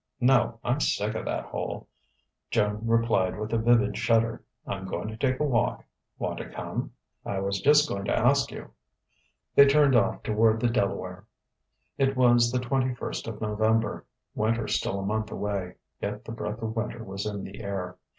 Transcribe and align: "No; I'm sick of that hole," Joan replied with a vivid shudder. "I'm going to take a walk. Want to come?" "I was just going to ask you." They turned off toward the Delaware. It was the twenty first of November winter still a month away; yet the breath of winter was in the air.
"No; 0.19 0.57
I'm 0.63 0.79
sick 0.79 1.13
of 1.13 1.25
that 1.25 1.45
hole," 1.45 1.87
Joan 2.49 2.87
replied 2.87 3.37
with 3.39 3.53
a 3.53 3.59
vivid 3.59 3.95
shudder. 3.95 4.43
"I'm 4.65 4.87
going 4.87 5.09
to 5.09 5.15
take 5.15 5.39
a 5.39 5.43
walk. 5.43 5.85
Want 6.17 6.39
to 6.39 6.49
come?" 6.49 6.93
"I 7.23 7.39
was 7.39 7.61
just 7.61 7.87
going 7.87 8.05
to 8.05 8.17
ask 8.17 8.49
you." 8.51 8.71
They 9.53 9.67
turned 9.67 9.95
off 9.95 10.23
toward 10.23 10.59
the 10.59 10.69
Delaware. 10.69 11.25
It 11.99 12.17
was 12.17 12.51
the 12.51 12.57
twenty 12.59 12.95
first 12.95 13.27
of 13.27 13.41
November 13.41 14.07
winter 14.33 14.67
still 14.67 14.99
a 14.99 15.05
month 15.05 15.29
away; 15.29 15.75
yet 16.01 16.25
the 16.25 16.31
breath 16.31 16.63
of 16.63 16.75
winter 16.75 17.03
was 17.03 17.27
in 17.27 17.43
the 17.43 17.61
air. 17.61 17.99